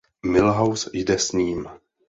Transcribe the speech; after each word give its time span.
Milhouse 0.25 0.89
jde 0.93 1.19
s 1.19 1.31
ním. 1.31 1.67